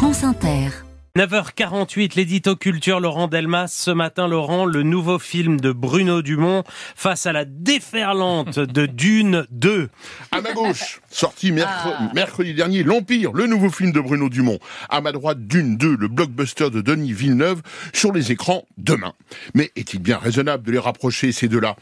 [0.00, 0.89] France Inter.
[1.16, 3.66] 9h48, l'édito culture Laurent Delmas.
[3.66, 6.62] Ce matin, Laurent, le nouveau film de Bruno Dumont
[6.94, 9.88] face à la déferlante de Dune 2.
[10.30, 14.60] À ma gauche, sorti mercredi, dernier, L'Empire, le nouveau film de Bruno Dumont.
[14.88, 17.60] À ma droite, Dune 2, le blockbuster de Denis Villeneuve,
[17.92, 19.14] sur les écrans demain.
[19.54, 21.74] Mais est-il bien raisonnable de les rapprocher, ces deux-là?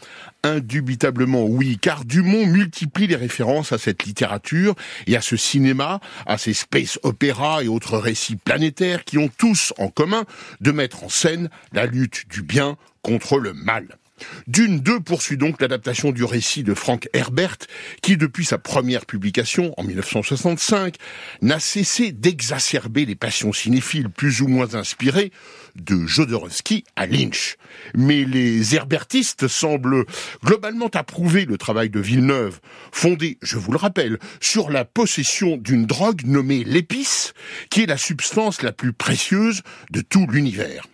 [0.42, 4.74] Indubitablement oui, car Dumont multiplie les références à cette littérature
[5.06, 9.88] et à ce cinéma, à ces space opéras et autres récits planétaires qui tous en
[9.88, 10.24] commun
[10.60, 13.98] de mettre en scène la lutte du bien contre le mal.
[14.46, 17.59] Dune 2 poursuit donc l'adaptation du récit de Frank Herbert,
[18.02, 20.96] qui depuis sa première publication en 1965
[21.42, 25.32] n'a cessé d'exacerber les passions cinéphiles plus ou moins inspirées
[25.76, 27.56] de Jodorowsky à Lynch.
[27.95, 30.04] Mais les herbertistes semblent
[30.45, 32.60] globalement approuver le travail de Villeneuve,
[32.92, 37.34] fondé, je vous le rappelle, sur la possession d'une drogue nommée l'épice,
[37.70, 40.84] qui est la substance la plus précieuse de tout l'univers.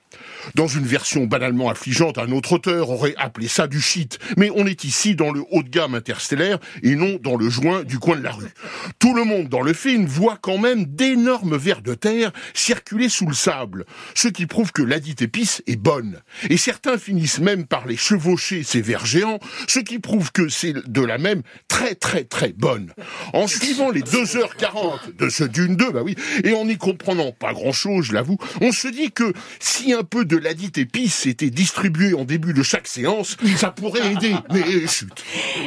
[0.54, 4.18] Dans une version banalement affligeante, un autre auteur aurait appelé ça du shit.
[4.36, 7.82] Mais on est ici dans le haut de gamme interstellaire et non dans le joint
[7.84, 8.52] du coin de la rue.
[8.98, 13.26] Tout le monde dans le film voit quand même d'énormes vers de terre circuler sous
[13.26, 16.20] le sable, ce qui prouve que ladite épice est bonne.
[16.50, 20.74] Et certains finissent même par les chevaucher, ces vers géants, ce qui prouve que c'est
[20.88, 22.92] de la même très très très bonne.
[23.32, 27.52] En suivant les 2h40 de ce Dune 2, bah oui, et en n'y comprenant pas
[27.52, 30.78] grand chose, je l'avoue, on se dit que si un peu de de la dite
[30.78, 35.12] épice était distribué en début de chaque séance, ça pourrait aider, mais chut.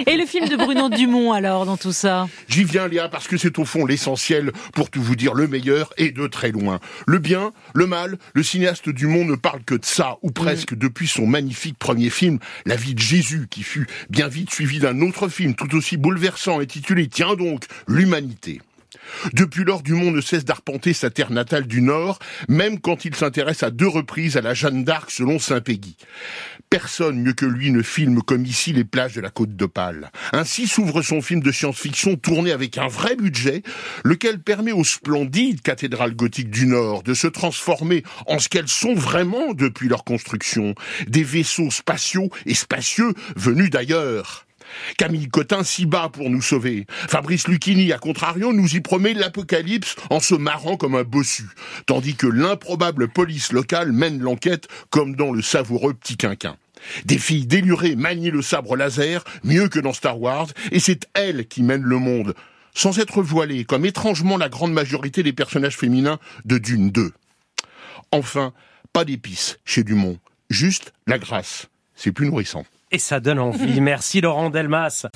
[0.06, 2.28] Et le film de Bruno Dumont alors dans tout ça?
[2.50, 5.94] J'y viens Léa parce que c'est au fond l'essentiel pour tout vous dire le meilleur
[5.98, 6.82] et de très loin.
[7.06, 10.78] Le bien, le mal, le cinéaste Dumont ne parle que de ça, ou presque mm.
[10.78, 15.00] depuis son magnifique premier film, La vie de Jésus, qui fut bien vite suivi d'un
[15.00, 18.60] autre film tout aussi bouleversant intitulé Tiens donc, l'humanité.
[19.34, 22.20] Depuis lors, Dumont ne cesse d'arpenter sa terre natale du Nord,
[22.50, 25.96] même quand il s'intéresse à deux reprises à la Jeanne d'Arc selon Saint-Péguy.
[26.70, 30.12] Personne mieux que lui ne filme comme ici les plages de la côte d'Opale.
[30.34, 33.64] Ainsi s'ouvre son film de science-fiction tourné avec un vrai budget,
[34.04, 38.96] lequel permet aux splendides cathédrales gothiques du Nord de se transformer en ce qu'elles sont
[38.96, 40.76] vraiment depuis leur construction,
[41.08, 44.47] des vaisseaux spatiaux et spacieux venus d'ailleurs.
[44.98, 46.86] Camille Cotin s'y bat pour nous sauver.
[46.90, 51.46] Fabrice Lucchini, à contrario, nous y promet l'apocalypse en se marrant comme un bossu,
[51.86, 56.58] tandis que l'improbable police locale mène l'enquête comme dans le savoureux petit quinquin.
[57.06, 61.48] Des filles délurées manient le sabre laser mieux que dans Star Wars, et c'est elles
[61.48, 62.36] qui mènent le monde,
[62.74, 67.12] sans être voilées, comme étrangement la grande majorité des personnages féminins de Dune 2.
[68.12, 68.54] Enfin,
[68.94, 71.68] pas d'épices chez Dumont, juste la grâce.
[71.96, 72.66] C'est plus nourrissant.
[72.92, 73.82] Et ça donne envie.
[73.82, 75.08] Merci Laurent Delmas.